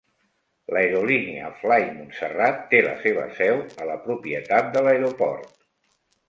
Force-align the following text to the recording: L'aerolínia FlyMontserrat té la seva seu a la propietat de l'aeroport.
L'aerolínia 0.75 1.51
FlyMontserrat 1.59 2.63
té 2.71 2.79
la 2.87 2.95
seva 3.05 3.27
seu 3.41 3.61
a 3.85 3.91
la 3.91 3.99
propietat 4.07 4.73
de 4.79 4.85
l'aeroport. 4.89 5.55